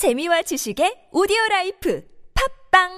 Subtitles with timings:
[0.00, 2.00] 재미와 지식의 오디오 라이프
[2.70, 2.88] 팟빵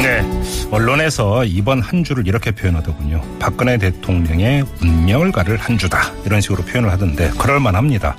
[0.00, 0.22] 네.
[0.70, 3.22] 언론에서 이번 한 주를 이렇게 표현하더군요.
[3.38, 6.10] 박근혜 대통령의 운명을 가를 한 주다.
[6.24, 8.16] 이런 식으로 표현을 하던데 그럴만 합니다.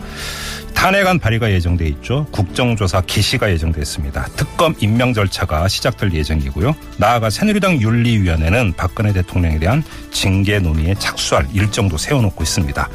[0.75, 2.27] 탄핵안 발의가 예정돼 있죠.
[2.29, 4.23] 국정조사 개시가 예정돼 있습니다.
[4.36, 6.75] 특검 임명 절차가 시작될 예정이고요.
[6.97, 12.89] 나아가 새누리당 윤리위원회는 박근혜 대통령에 대한 징계 논의에 착수할 일정도 세워놓고 있습니다.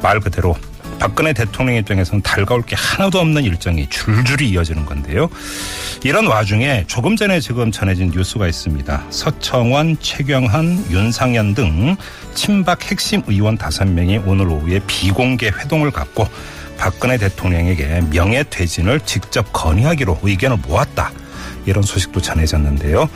[0.00, 0.54] 말 그대로
[0.98, 5.28] 박근혜 대통령 입장에서는 달가울 게 하나도 없는 일정이 줄줄이 이어지는 건데요.
[6.04, 9.04] 이런 와중에 조금 전에 지금 전해진 뉴스가 있습니다.
[9.10, 11.96] 서청원, 최경환, 윤상현 등
[12.34, 16.26] 친박 핵심 의원 5명이 오늘 오후에 비공개 회동을 갖고
[16.78, 21.12] 박근혜 대통령에게 명예 퇴진을 직접 건의하기로 의견을 모았다.
[21.64, 23.08] 이런 소식도 전해졌는데요.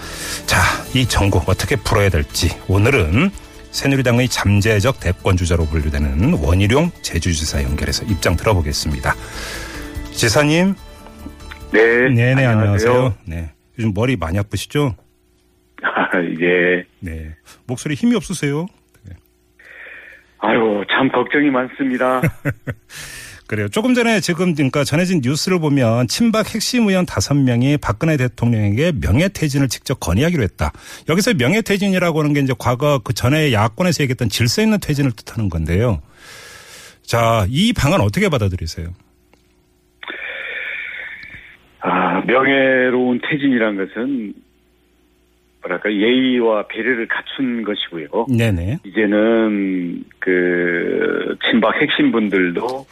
[0.46, 0.60] 자,
[0.94, 3.30] 이 전국 어떻게 풀어야 될지 오늘은
[3.70, 9.14] 새누리당의 잠재적 대권 주자로 분류되는 원희룡 제주지사 연결해서 입장 들어보겠습니다.
[10.12, 10.74] 지사님.
[11.72, 12.08] 네.
[12.10, 13.14] 네네, 안녕하세요.
[13.26, 13.52] 네.
[13.78, 14.96] 요즘 머리 많이 아프시죠?
[15.82, 16.08] 아,
[16.40, 16.84] 예.
[16.98, 17.36] 네.
[17.66, 18.66] 목소리 힘이 없으세요?
[19.04, 19.14] 네.
[20.40, 22.20] 아유, 참 걱정이 많습니다.
[23.50, 23.66] 그래요.
[23.66, 29.66] 조금 전에 지금 그러니까 전해진 뉴스를 보면 친박 핵심 의원 다섯 명이 박근혜 대통령에게 명예퇴진을
[29.66, 30.70] 직접 건의하기로 했다.
[31.08, 36.00] 여기서 명예퇴진이라고 하는 게 이제 과거 그 전에 야권에서 얘기했던 질서 있는 퇴진을 뜻하는 건데요.
[37.02, 38.86] 자, 이 방안 어떻게 받아들이세요?
[41.80, 44.32] 아, 명예로운 퇴진이란 것은
[45.60, 48.26] 뭐랄까 예의와 배려를 갖춘 것이고요.
[48.28, 48.78] 네네.
[48.84, 52.86] 이제는 그 친박 핵심 분들도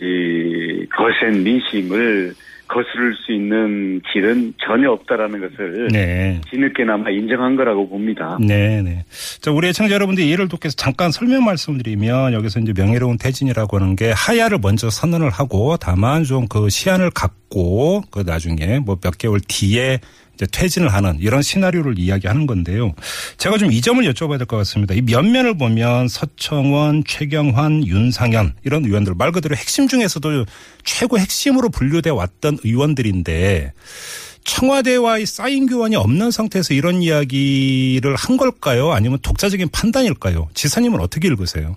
[0.00, 2.34] 이 거센 민심을
[2.68, 6.40] 거스를 수 있는 길은 전혀 없다라는 것을 네.
[6.52, 8.38] 뒤늦게나마 인정한 거라고 봅니다.
[8.40, 9.04] 네 네.
[9.40, 13.96] 자, 우리 애청자 여러분들 이해를 돕기 위해서 잠깐 설명 말씀드리면 여기서 이제 명예로운 퇴진이라고 하는
[13.96, 19.40] 게 하야를 먼저 선언을 하고 다만 좀 그 시한을 갖고 그 나중에 뭐 몇 개월
[19.48, 19.98] 뒤에
[20.46, 22.92] 퇴진을 하는 이런 시나리오를 이야기하는 건데요.
[23.38, 24.94] 제가 좀 이 점을 여쭤봐야 될 것 같습니다.
[24.94, 30.44] 이 면면을 보면 서청원, 최경환, 윤상현 이런 의원들 말 그대로 핵심 중에서도
[30.84, 33.72] 최고 핵심으로 분류돼 왔던 의원들인데
[34.44, 38.90] 청와대와의 사인 교환이 없는 상태에서 이런 이야기를 한 걸까요?
[38.92, 40.48] 아니면 독자적인 판단일까요?
[40.54, 41.76] 지사님은 어떻게 읽으세요?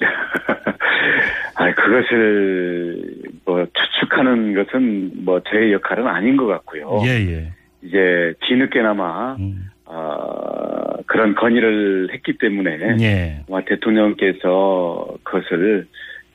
[1.54, 2.96] 아, 그것을
[3.44, 7.02] 뭐 추측하는 것은 뭐 제 역할은 아닌 것 같고요.
[7.04, 7.52] 예, 예.
[7.82, 9.68] 이제 뒤늦게나마 음.
[9.84, 13.44] 어, 그런 건의를 했기 때문에 예.
[13.66, 15.86] 대통령께서 그것을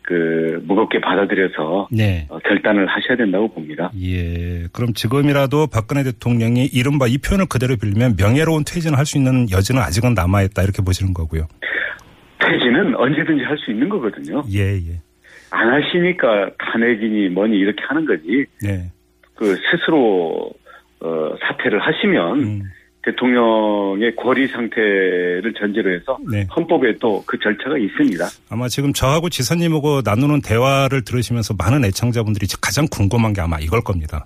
[0.04, 2.28] 그 무겁게 받아들여서 네.
[2.30, 3.92] 어, 결단을 하셔야 된다고 봅니다.
[4.02, 4.68] 예.
[4.72, 9.82] 그럼 지금이라도 박근혜 대통령이 이른바 이 표현을 그대로 빌리면 명예로운 퇴진을 할 수 있는 여지는
[9.82, 11.48] 아직은 남아 있다 이렇게 보시는 거고요.
[12.40, 14.44] 퇴진은 언제든지 할 수 있는 거거든요.
[14.54, 15.02] 예, 예.
[15.50, 18.46] 안 하시니까 탄핵이니 뭐니 이렇게 하는 거지.
[18.62, 18.92] 네.
[19.36, 20.52] 그 스스로
[21.00, 22.64] 어, 사퇴를 하시면 음.
[23.04, 26.46] 대통령의 권리 상태를 전제로 해서 네.
[26.54, 28.26] 헌법에 또 그 절차가 있습니다.
[28.50, 34.26] 아마 지금 저하고 지사님하고 나누는 대화를 들으시면서 많은 애청자분들이 가장 궁금한 게 아마 이걸 겁니다.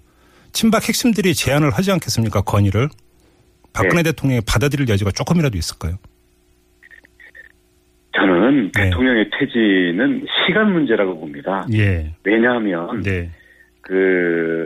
[0.51, 2.41] 친박 핵심들이 제안을 하지 않겠습니까?
[2.41, 2.89] 건의를.
[3.73, 5.97] 박근혜 대통령이 받아들일 여지가 조금이라도 있을까요?
[8.13, 8.83] 저는 네.
[8.83, 11.65] 대통령의 퇴진은 시간 문제라고 봅니다.
[11.73, 12.13] 예.
[12.23, 13.29] 왜냐하면 네.
[13.81, 14.60] 그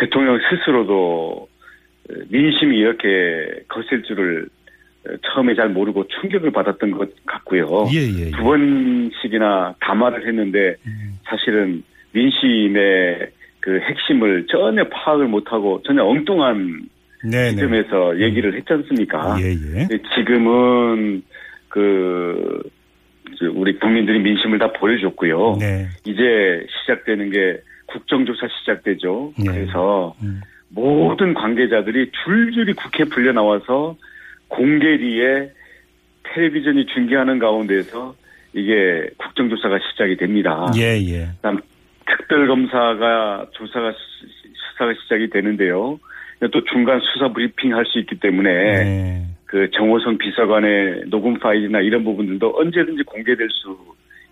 [0.00, 1.48] 대통령 스스로도
[2.28, 4.48] 민심이 이렇게 거셀 줄을
[5.22, 7.86] 처음에 잘 모르고 충격을 받았던 것 같고요.
[7.92, 8.26] 예, 예.
[8.26, 8.30] 예.
[8.30, 11.18] 두 번씩이나 담화를 했는데 음.
[11.24, 13.30] 사실은 민심의
[13.60, 16.88] 그 핵심을 전혀 파악을 못하고 전혀 엉뚱한
[17.22, 17.50] 네네.
[17.50, 19.36] 시점에서 얘기를 했지 않습니까?
[19.40, 19.88] 예, 예.
[20.14, 21.22] 지금은
[21.68, 22.62] 그
[23.54, 25.56] 우리 국민들이 민심을 다 보여줬고요.
[25.60, 25.86] 네.
[26.04, 27.60] 이제 시작되는 게
[27.92, 29.32] 국정조사 시작되죠.
[29.38, 29.44] 네.
[29.52, 30.40] 그래서 음.
[30.68, 33.96] 모든 관계자들이 줄줄이 국회 불려 나와서
[34.48, 35.50] 공개리에
[36.22, 38.14] 텔레비전이 중계하는 가운데서
[38.52, 40.66] 이게 국정조사가 시작이 됩니다.
[40.76, 41.26] 예, 예.
[41.36, 41.58] 그다음
[42.06, 44.26] 특별검사가 조사가 시-
[44.72, 45.98] 수사가 시작이 되는데요.
[46.52, 48.50] 또 중간 수사 브리핑 할 수 있기 때문에
[48.84, 49.26] 네.
[49.46, 53.76] 그 정호성 비서관의 녹음 파일이나 이런 부분들도 언제든지 공개될 수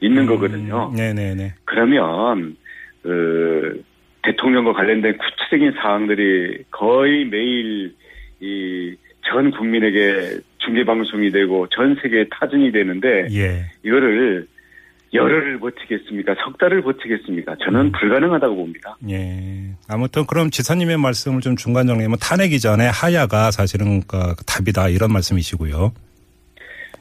[0.01, 0.91] 있는 거거든요.
[0.93, 1.55] 음, 네네네.
[1.65, 2.57] 그러면
[3.03, 3.83] 그
[4.23, 7.95] 대통령과 관련된 구체적인 사항들이 거의 매일
[8.41, 8.97] 이
[9.31, 13.67] 전 국민에게 중계 방송이 되고 전 세계에 타진이 되는데 예.
[13.85, 14.47] 이거를
[15.15, 16.35] 열흘을 버티겠습니까?
[16.45, 17.57] 석 달을 버티겠습니까?
[17.65, 17.93] 저는 음.
[17.93, 18.97] 불가능하다고 봅니다.
[19.09, 19.71] 예.
[19.89, 25.93] 아무튼 그럼 지사님의 말씀을 좀 중간 정리하면 탄핵 이전에 하야가 사실은 그 답이다 이런 말씀이시고요.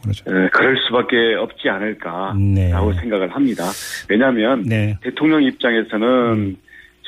[0.02, 0.24] 그렇죠.
[0.28, 3.00] 에, 그럴 수밖에 없지 않을까라고 네.
[3.00, 3.64] 생각을 합니다.
[4.10, 4.98] 왜냐하면 네.
[5.02, 6.58] 대통령 입장에서는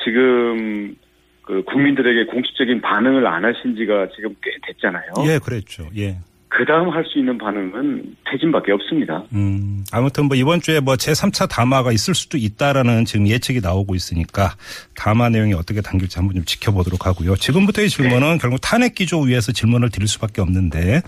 [0.04, 0.96] 지금
[1.42, 5.12] 그 국민들에게 공식적인 반응을 안 하신 지가 지금 꽤 됐잖아요.
[5.26, 5.88] 예, 그랬죠.
[5.96, 6.18] 예.
[6.50, 9.24] 그 다음 할 수 있는 반응은 퇴진밖에 없습니다.
[9.32, 14.54] 음, 아무튼 뭐 이번 주에 뭐 제3차 담화가 있을 수도 있다라는 지금 예측이 나오고 있으니까
[14.94, 17.36] 담화 내용이 어떻게 당길지 한번 좀 지켜보도록 하고요.
[17.36, 18.38] 지금부터의 질문은 네.
[18.38, 21.02] 결국 탄핵 기조 위에서 질문을 드릴 수밖에 없는데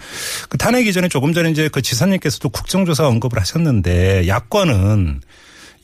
[0.48, 5.20] 그 탄핵 이전에 조금 전에 이제 그 지사님께서도 국정조사 언급을 하셨는데 야권은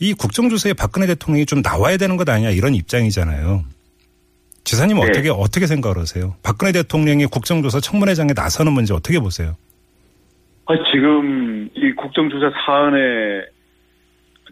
[0.01, 3.65] 이 국정조사에 박근혜 대통령이 좀 나와야 되는 것 아니냐 이런 입장이잖아요.
[4.69, 5.05] 지사님 네.
[5.05, 6.35] 어떻게 어떻게 생각을 하세요?
[6.43, 9.57] 박근혜 대통령이 국정조사 청문회장에 나서는 문제 어떻게 보세요?
[10.67, 12.99] 아, 지금 이 국정조사 사안에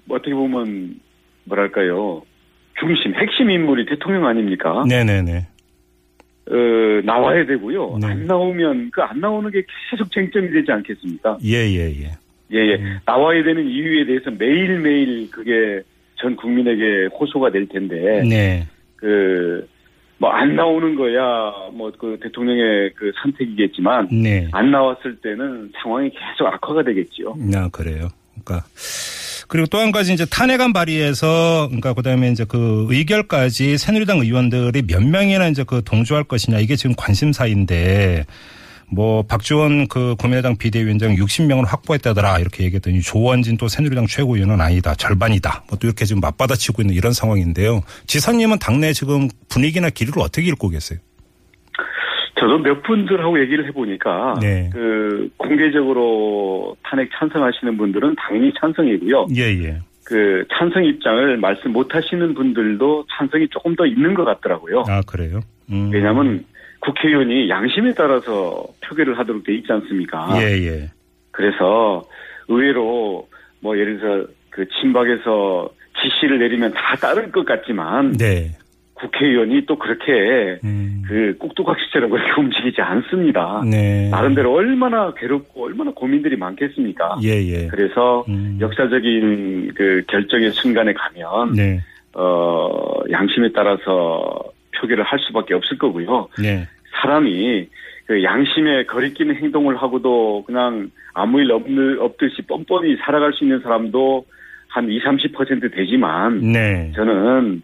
[0.08, 0.98] 어떻게 보면
[1.44, 2.22] 뭐랄까요
[2.80, 4.84] 중심 핵심 인물이 대통령 아닙니까?
[4.88, 5.46] 네네네.
[6.48, 6.54] 어,
[7.04, 7.98] 나와야 되고요.
[8.00, 8.06] 네.
[8.06, 11.36] 안 나오면 그 안 나오는 게 계속 쟁점이 되지 않겠습니까?
[11.44, 11.90] 예예예.
[11.90, 12.10] 예, 예.
[12.52, 12.74] 예, 예.
[12.76, 12.98] 음.
[13.04, 15.82] 나와야 되는 이유에 대해서 매일매일 그게
[16.14, 18.22] 전 국민에게 호소가 될 텐데.
[18.26, 18.66] 네.
[18.96, 19.68] 그,
[20.18, 24.08] 뭐, 안 나오는 거야, 뭐, 그 대통령의 그 선택이겠지만.
[24.10, 24.48] 네.
[24.52, 27.34] 안 나왔을 때는 상황이 계속 악화가 되겠지요.
[27.54, 28.08] 아, 그래요.
[28.44, 28.66] 그러니까.
[29.48, 35.04] 그리고 또 한 가지 이제 탄핵안 발의해서 그러니까 그다음에 이제 그 의결까지 새누리당 의원들이 몇
[35.04, 38.24] 명이나 이제 그 동조할 것이냐 이게 지금 관심사인데
[38.90, 45.64] 뭐 박지원 그 국민의당 비대위원장 60명을 확보했다더라 이렇게 얘기했더니 조원진 또 새누리당 최고위원은 아니다 절반이다
[45.70, 47.80] 뭐 또 이렇게 지금 맞받아치고 있는 이런 상황인데요.
[48.06, 50.98] 지사님은 당내 지금 분위기나 길이를 어떻게 읽고 계세요?
[52.38, 54.68] 저도 몇 분들하고 얘기를 해보니까 네.
[54.72, 59.28] 그 공개적으로 탄핵 찬성하시는 분들은 당연히 찬성이고요.
[59.34, 59.64] 예예.
[59.64, 59.78] 예.
[60.04, 64.84] 그 찬성 입장을 말씀 못 하시는 분들도 찬성이 조금 더 있는 것 같더라고요.
[64.86, 65.40] 아 그래요?
[65.70, 65.90] 음.
[65.92, 66.44] 왜냐하면
[66.80, 70.28] 국회의원이 양심에 따라서 표결을 하도록 돼 있지 않습니까?
[70.40, 70.90] 예, 예.
[71.30, 72.04] 그래서
[72.48, 73.28] 의외로
[73.60, 75.68] 뭐 예를 들어서 그 친박에서
[76.02, 78.50] 지시를 내리면 다 따를 것 같지만 네.
[78.94, 81.02] 국회의원이 또 그렇게 음.
[81.06, 83.62] 그 꼭두각시처럼 그렇게 움직이지 않습니다.
[83.70, 84.08] 네.
[84.10, 87.18] 나름대로 얼마나 괴롭고 얼마나 고민들이 많겠습니까?
[87.22, 87.66] 예, 예.
[87.68, 88.58] 그래서 음.
[88.60, 91.80] 역사적인 그 결정의 순간에 가면 네.
[92.14, 94.32] 어 양심에 따라서
[94.80, 96.28] 표기를 할 수밖에 없을 거고요.
[96.40, 96.66] 네.
[97.00, 97.68] 사람이
[98.06, 104.24] 그 양심에 거리끼는 행동을 하고도 그냥 아무 일 없는, 없듯이 뻔뻔히 살아갈 수 있는 사람도
[104.68, 106.92] 한 20, 30% 되지만 네.
[106.94, 107.62] 저는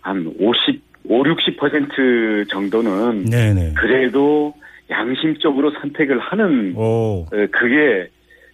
[0.00, 3.74] 한 50, 5, 60% 정도는 네네.
[3.76, 4.54] 그래도
[4.90, 6.82] 양심적으로 선택을 하는 오.
[6.82, 8.08] 어, 그게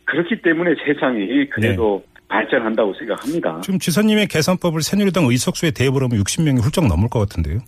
[0.04, 2.18] 그렇기 때문에 세상이 그래도 네.
[2.28, 3.60] 발전한다고 생각합니다.
[3.62, 7.60] 지금 지사님의 개선법을 새누리당 의석수에 대입을 하면 60명이 훌쩍 넘을 것 같은데요.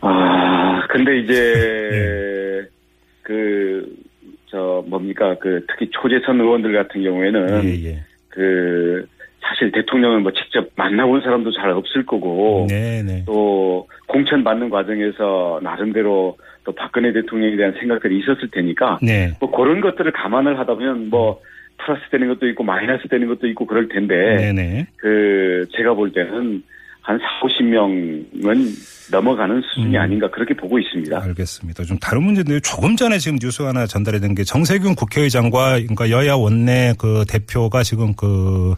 [0.00, 1.34] 아, 근데 이제,
[1.90, 2.68] 네.
[3.22, 3.96] 그,
[4.46, 7.98] 저, 뭡니까, 그, 특히 초재선 의원들 같은 경우에는, 예, 예.
[8.28, 9.06] 그,
[9.40, 13.02] 사실 대통령을 뭐 직접 만나본 사람도 잘 없을 거고, 네네.
[13.02, 13.22] 네.
[13.26, 19.32] 또, 공천 받는 과정에서 나름대로 또 박근혜 대통령에 대한 생각들이 있었을 테니까, 네.
[19.40, 21.40] 뭐 그런 것들을 감안을 하다 보면 뭐,
[21.78, 24.86] 플러스 되는 것도 있고 마이너스 되는 것도 있고 그럴 텐데, 네네.
[24.96, 26.62] 그, 제가 볼 때는
[27.08, 28.76] 한 4, 50명은
[29.10, 30.00] 넘어가는 수준이 음.
[30.02, 31.18] 아닌가 그렇게 보고 있습니다.
[31.22, 31.84] 알겠습니다.
[31.84, 32.60] 좀 다른 문제인데요.
[32.60, 37.82] 조금 전에 지금 뉴스 하나 전달이 된 게 정세균 국회의장과 그러니까 여야 원내 그 대표가
[37.82, 38.74] 지금 그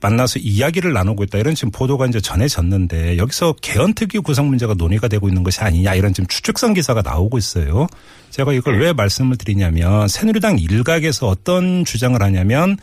[0.00, 5.28] 만나서 이야기를 나누고 있다 이런 지금 보도가 이제 전해졌는데 여기서 개헌특위 구성 문제가 논의가 되고
[5.28, 7.86] 있는 것이 아니냐 이런 지금 추측성 기사가 나오고 있어요.
[8.30, 8.86] 제가 이걸 네.
[8.86, 12.78] 왜 말씀을 드리냐면 새누리당 일각에서 어떤 주장을 하냐면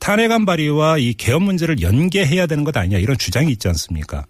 [0.00, 4.24] 탄핵안 발의와 이 개헌 문제를 연계해야 되는 것 아니냐 이런 주장이 있지 않습니까?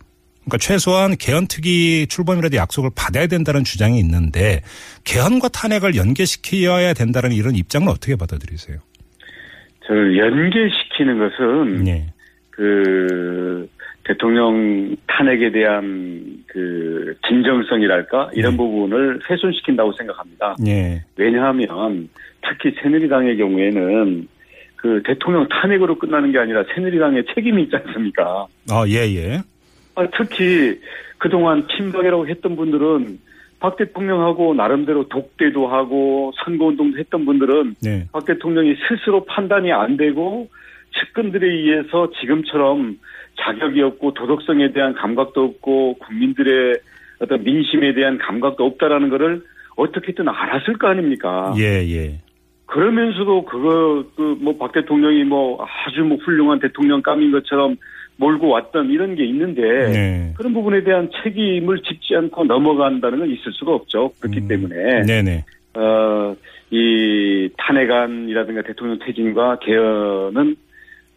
[0.44, 4.60] 그러니까 최소한 개헌특위 출범이라도 약속을 받아야 된다는 주장이 있는데
[5.04, 8.78] 개헌과 탄핵을 연계시켜야 된다는 이런 입장은 어떻게 받아들이세요?
[9.86, 12.06] 저는 연계시키는 것은 네.
[12.50, 13.68] 그
[14.04, 18.56] 대통령 탄핵에 대한 그 진정성이랄까 이런 네.
[18.58, 20.56] 부분을 훼손시킨다고 생각합니다.
[20.62, 21.02] 네.
[21.16, 22.08] 왜냐하면
[22.42, 24.28] 특히 새누리당의 경우에는
[24.84, 28.46] 그 대통령 탄핵으로 끝나는 게 아니라 새누리당의 책임이 있지 않습니까?
[28.70, 29.40] 아, 예, 예.
[29.94, 30.78] 아, 특히
[31.16, 33.18] 그동안 친박이라고 했던 분들은
[33.60, 38.06] 박 대통령하고 나름대로 독대도 하고 선거운동도 했던 분들은 네.
[38.12, 40.50] 박 대통령이 스스로 판단이 안 되고
[41.00, 42.98] 측근들에 의해서 지금처럼
[43.40, 46.78] 자격이 없고 도덕성에 대한 감각도 없고 국민들의
[47.20, 49.42] 어떤 민심에 대한 감각도 없다라는 거를
[49.76, 51.54] 어떻게든 알았을 거 아닙니까?
[51.56, 52.20] 예, 예.
[52.74, 57.76] 그러면서도 그거 그 뭐 박 대통령이 뭐 아주 뭐 훌륭한 대통령감인 것처럼
[58.16, 60.34] 몰고 왔던 이런 게 있는데 네.
[60.36, 64.10] 그런 부분에 대한 책임을 짚지 않고 넘어간다는 건 있을 수가 없죠.
[64.20, 64.48] 그렇기 음.
[64.48, 65.44] 때문에 네네.
[65.74, 66.34] 어
[66.70, 70.56] 이 탄핵안이라든가 대통령 퇴진과 개헌은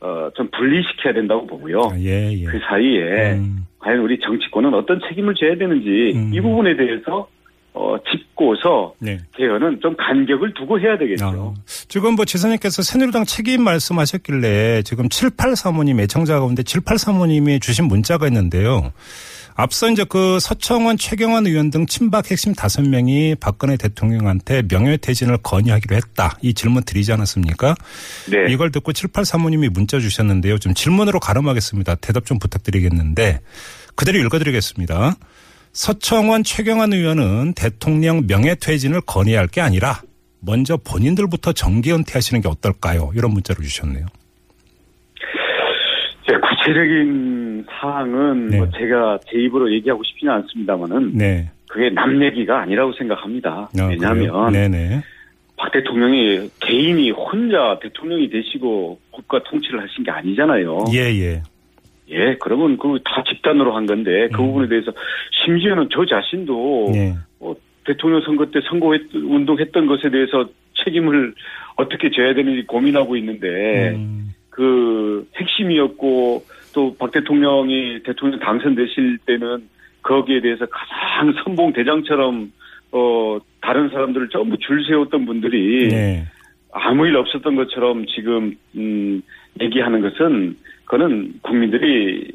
[0.02, 1.80] 어 좀 분리시켜야 된다고 보고요.
[1.92, 2.44] 아, 예, 예.
[2.46, 3.66] 그 사이에 음.
[3.80, 6.32] 과연 우리 정치권은 어떤 책임을 져야 되는지 음.
[6.34, 7.28] 이 부분에 대해서
[7.78, 9.20] 어, 짚고서 네.
[9.36, 11.54] 개헌은 좀 간격을 두고 해야 되겠죠.
[11.56, 18.92] 아, 지금 뭐 지사님께서 새누리당 책임 말씀하셨길래 지금 7835님 애청자 가운데 7835님이 주신 문자가 있는데요.
[19.56, 25.96] 앞서 이제 그 서청원, 최경환 의원 등 친박 핵심 다섯 명이 박근혜 대통령한테 명예퇴진을 건의하기로
[25.96, 26.38] 했다.
[26.42, 27.76] 이 질문 드리지 않았습니까?
[28.30, 28.54] 네.
[28.54, 30.60] 이걸 듣고 7835님이 문자 주셨는데요.
[30.60, 31.96] 좀 질문으로 가름하겠습니다.
[31.96, 33.40] 대답 좀 부탁드리겠는데
[33.96, 35.16] 그대로 읽어드리겠습니다.
[35.78, 40.02] 서청원, 최경환 의원은 대통령 명예퇴진을 건의할 게 아니라
[40.40, 43.12] 먼저 본인들부터 정기 은퇴하시는 게 어떨까요?
[43.14, 44.08] 이런 문자를 주셨네요.
[46.28, 48.58] 제 구체적인 사항은 네.
[48.58, 51.52] 뭐 제가 제 입으로 얘기하고 싶지는 않습니다만은 네.
[51.70, 53.70] 그게 남 얘기가 아니라고 생각합니다.
[53.80, 54.50] 아, 왜냐하면 그래요?
[54.50, 55.04] 네네.
[55.58, 60.86] 박 대통령이 개인이 혼자 대통령이 되시고 국가 통치를 하신 게 아니잖아요.
[60.94, 61.44] 예, 예.
[62.10, 64.48] 예, 그러면 그 다 집단으로 한 건데 그 음.
[64.48, 64.92] 부분에 대해서
[65.46, 67.14] 심지어는 저 자신도 예.
[67.40, 67.54] 어,
[67.86, 70.48] 대통령 선거 때 선거 운동했던 것에 대해서
[70.84, 71.34] 책임을
[71.76, 79.68] 어떻게 져야 되는지 고민하고 있는데 음, 그 핵심이었고 또 박 대통령이 대통령 당선되실 때는
[80.04, 82.52] 거기에 대해서 가장 선봉 대장처럼
[82.92, 86.26] 어 다른 사람들을 전부 줄 세웠던 분들이 네.
[86.72, 89.22] 아무 일 없었던 것처럼 지금 음
[89.60, 90.56] 얘기하는 것은
[90.88, 92.26] 그거는 국민들이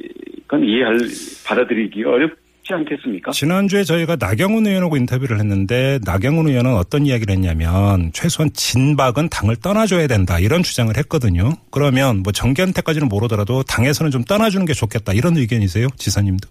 [0.47, 0.99] 그건 이해할
[1.47, 2.37] 받아들이기 어렵지
[2.71, 3.31] 않겠습니까?
[3.31, 10.07] 지난주에 저희가 나경원 의원하고 인터뷰를 했는데 나경원 의원은 어떤 이야기를 했냐면 최소한 진박은 당을 떠나줘야
[10.07, 11.55] 된다 이런 주장을 했거든요.
[11.71, 16.49] 그러면 뭐 정기한테까지는 모르더라도 당에서는 좀 떠나주는 게 좋겠다 이런 의견이세요, 지사님도?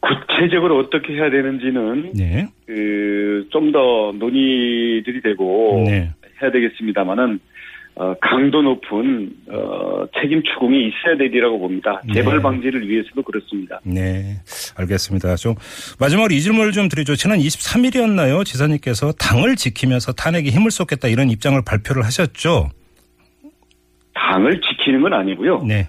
[0.00, 2.46] 구체적으로 어떻게 해야 되는지는 네.
[2.66, 6.12] 그좀 더 논의들이 되고 네.
[6.42, 7.40] 해야 되겠습니다만은
[7.98, 12.00] 어, 강도 높은 어, 책임 추궁이 있어야 되리라고 봅니다.
[12.06, 12.14] 네.
[12.14, 13.80] 재발 방지를 위해서도 그렇습니다.
[13.82, 14.36] 네,
[14.76, 15.34] 알겠습니다.
[15.34, 15.56] 좀
[15.98, 17.16] 마지막으로 이 질문을 좀 드리죠.
[17.16, 18.44] 지난 23일이었나요?
[18.44, 22.68] 지사님께서 당을 지키면서 탄핵에 힘을 쏟겠다 이런 입장을 발표를 하셨죠.
[24.14, 25.64] 당을 지키는 건 아니고요.
[25.66, 25.88] 네,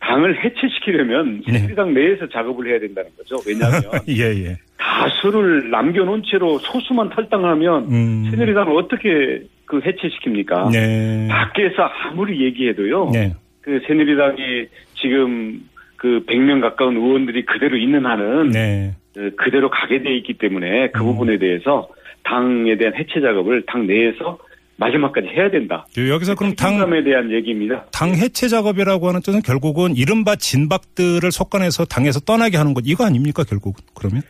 [0.00, 1.60] 당을 해체시키려면 네.
[1.60, 3.36] 새누리당 내에서 작업을 해야 된다는 거죠.
[3.46, 4.56] 왜냐하면 예, 예.
[4.76, 10.72] 다수를 남겨놓은 채로 소수만 탈당하면 음, 새누리당을 어떻게 그 해체시킵니까?
[10.72, 13.10] 네, 밖에서 아무리 얘기해도요.
[13.12, 15.60] 네, 그 새누리당이 지금
[15.96, 18.94] 그 100명 가까운 의원들이 그대로 있는 한은 네.
[19.16, 21.06] 어, 그대로 가게 돼 있기 때문에 그 음.
[21.06, 21.88] 부분에 대해서
[22.24, 24.38] 당에 대한 해체 작업을 당 내에서
[24.76, 25.86] 마지막까지 해야 된다.
[25.96, 27.86] 여기서 그럼 당 책임감에 대한 얘기입니다.
[27.92, 33.42] 당 해체 작업이라고 하는 뜻은 결국은 이른바 진박들을 속간해서 당에서 떠나게 하는 것 이거 아닙니까
[33.44, 34.22] 결국은 그러면?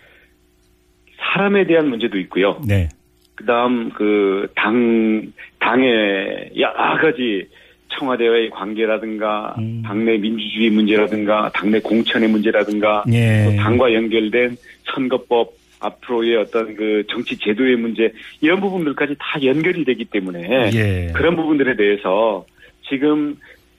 [1.20, 2.60] 사람에 대한 문제도 있고요.
[2.66, 2.88] 네,
[3.38, 5.22] 그다음 그 당
[5.60, 7.46] 당의 여러 가지
[7.90, 9.82] 청와대와의 관계라든가 음.
[9.84, 14.56] 당내 민주주의 문제라든가 당내 공천의 문제라든가 예, 또 당과 연결된
[14.92, 21.36] 선거법 앞으로의 어떤 그 정치 제도의 문제 이런 부분들까지 다 연결이 되기 때문에 예, 그런
[21.36, 22.44] 부분들에 대해서
[22.88, 23.36] 지금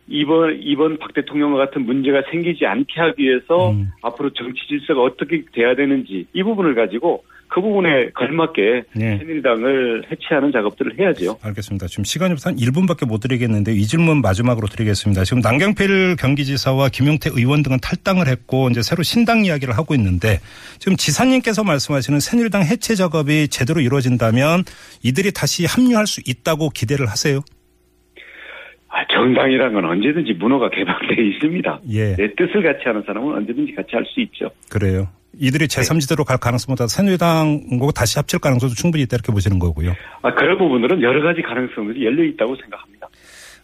[0.08, 3.90] 이번 이번 박 대통령과 같은 문제가 생기지 않게 하기 위해서 음.
[4.02, 9.18] 앞으로 정치 질서가 어떻게 돼야 되는지 이 부분을 가지고 그 부분에 걸맞게 네.
[9.18, 11.40] 새누리당을 해체하는 작업들을 해야죠.
[11.42, 11.88] 알겠습니다.
[11.88, 15.24] 지금 시간이 한 1분밖에 못 드리겠는데 이 질문 마지막으로 드리겠습니다.
[15.24, 20.38] 지금 남경필 경기지사와 김용태 의원 등은 탈당을 했고 이제 새로 신당 이야기를 하고 있는데
[20.78, 24.64] 지금 지사님께서 말씀하시는 새누리당 해체 작업이 제대로 이루어진다면
[25.04, 27.40] 이들이 다시 합류할 수 있다고 기대를 하세요?
[28.90, 31.82] 아, 정당이라는 건 언제든지 문호가 개방되어 있습니다.
[31.92, 34.50] 예, 내 뜻을 같이 하는 사람은 언제든지 같이 할 수 있죠.
[34.70, 35.08] 그래요.
[35.40, 39.96] 이들이 제3지대로 갈 가능성보다 새누리당하고 다시 합칠 가능성도 충분히 있다 이렇게 보시는 거고요.
[40.22, 43.08] 아, 그런 부분들은 여러 가지 가능성들이 열려 있다고 생각합니다.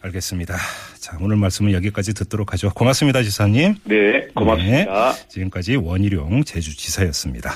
[0.02, 0.54] 알겠습니다.
[1.00, 2.70] 자, 오늘 말씀은 여기까지 듣도록 하죠.
[2.70, 3.74] 고맙습니다, 지사님.
[3.84, 5.12] 네, 고맙습니다.
[5.28, 7.50] 지금까지 원희룡 제주지사였습니다.